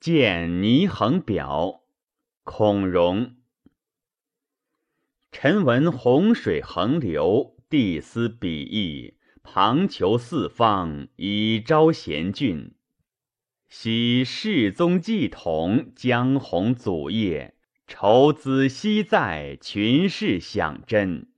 [0.00, 1.82] 见倪衡表，
[2.42, 3.36] 孔融。
[5.30, 12.72] 臣闻洪水横流，地思比翼，旁求四方，以招贤俊。
[13.68, 17.54] 昔世宗继统，江洪祖业，
[17.86, 21.28] 筹资西在，群士享真。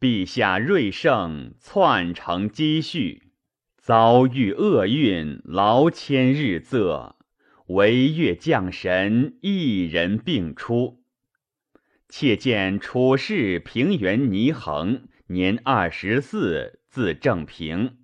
[0.00, 3.30] 陛下瑞圣，篡承积蓄，
[3.78, 7.14] 遭遇厄运，劳迁日仄，
[7.72, 11.04] 惟越将神，一人并出。
[12.08, 17.98] 妾见处士平原倪衡，年二十四，字正平，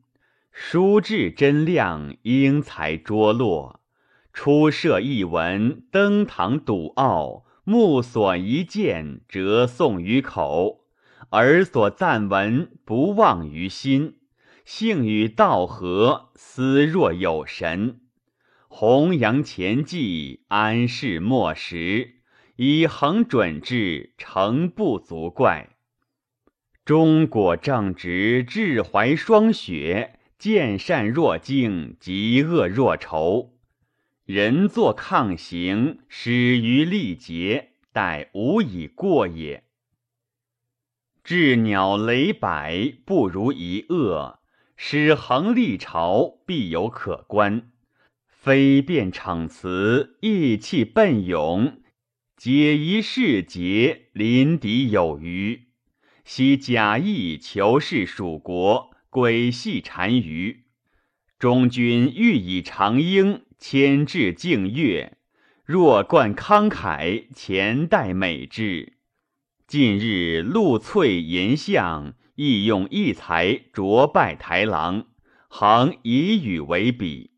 [0.52, 3.80] 书志真亮，英才卓落。
[4.32, 10.84] 初涉一文，登堂笃傲，目所一见，折诵于口。
[11.32, 14.18] 耳所赞闻，不忘于心。
[14.64, 18.02] 性与道合，思若有神。
[18.78, 22.16] 弘扬前迹，安世莫识。
[22.56, 25.70] 以恒准治，诚不足怪。
[26.84, 30.18] 中果正直，志怀双雪。
[30.38, 33.54] 见善若惊，嫉恶若仇。
[34.26, 39.64] 人作抗行，始于力竭，待无以过也。
[41.24, 44.40] 治鸟雷百，不如一恶；
[44.76, 47.70] 使横立朝，必有可观。
[48.46, 51.82] 非辩逞词，意气奔勇，
[52.36, 55.62] 解疑释节，临敌有余。
[56.24, 60.66] 昔假意求是蜀国，诡戏单于。
[61.40, 65.18] 中军欲以长缨，牵制静越。
[65.64, 68.92] 若冠慷慨，前代美之。
[69.66, 75.06] 近日露翠银相，亦用异才卓拜台郎，
[75.48, 77.32] 恒以语为比。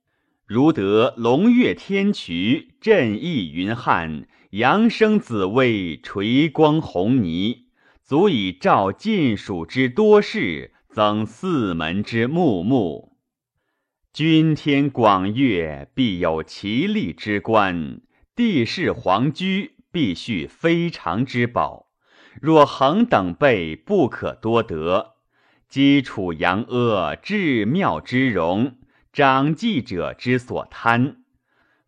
[0.48, 7.64] 如得龙跃天衢，振翼云汉，扬声紫薇，垂光红霓，
[8.02, 13.18] 足以照晋蜀之多士，增四门之穆穆。
[14.14, 18.00] 君天广岳，必有其利之官；
[18.34, 21.88] 地势皇居，必蓄非常之宝。
[22.40, 25.16] 若恒等辈不可多得，
[25.68, 28.77] 基础扬阿，至妙之容，
[29.18, 31.24] 长记者之所贪。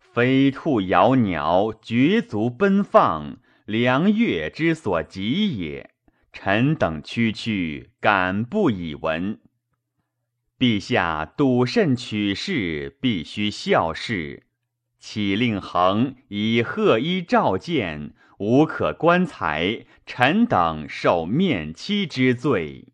[0.01, 3.37] 飞兔摇鸟，绝足奔放，
[3.67, 5.91] 良乐之所及也。
[6.33, 9.39] 臣等区区，敢不以闻？
[10.59, 14.47] 陛下笃慎取士，必须效事。
[14.99, 18.13] 岂令恒以贺衣召见？
[18.41, 22.93] 无可观才，臣等受面欺之罪。